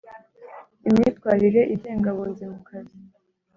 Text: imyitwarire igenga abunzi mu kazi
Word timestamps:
imyitwarire 0.87 1.61
igenga 1.73 2.07
abunzi 2.13 2.43
mu 2.51 2.59
kazi 2.67 2.97